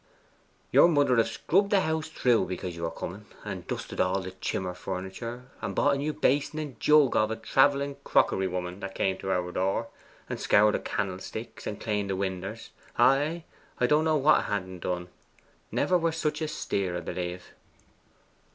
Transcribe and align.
Your 0.71 0.87
mother 0.87 1.15
have 1.17 1.27
scrubbed 1.27 1.69
the 1.69 1.81
house 1.81 2.09
through 2.09 2.47
because 2.47 2.73
ye 2.75 2.81
were 2.81 2.89
coming, 2.89 3.27
and 3.45 3.67
dusted 3.67 4.01
all 4.01 4.19
the 4.19 4.31
chimmer 4.31 4.73
furniture, 4.73 5.45
and 5.61 5.75
bought 5.75 5.93
a 5.93 5.97
new 5.99 6.11
basin 6.11 6.57
and 6.57 6.79
jug 6.79 7.15
of 7.15 7.29
a 7.29 7.35
travelling 7.35 7.97
crockery 8.03 8.47
woman 8.47 8.79
that 8.79 8.95
came 8.95 9.19
to 9.19 9.31
our 9.31 9.51
door, 9.51 9.89
and 10.27 10.39
scoured 10.39 10.73
the 10.73 10.79
cannel 10.79 11.19
sticks, 11.19 11.67
and 11.67 11.79
claned 11.79 12.09
the 12.09 12.15
winders! 12.15 12.71
Ay, 12.97 13.43
I 13.79 13.85
don't 13.85 14.05
know 14.05 14.17
what 14.17 14.39
'a 14.39 14.43
ha'n't 14.49 14.77
a 14.77 14.79
done. 14.79 15.09
Never 15.71 15.99
were 15.99 16.11
such 16.11 16.41
a 16.41 16.47
steer, 16.47 16.95
'a 16.95 17.01
b'lieve. 17.03 17.51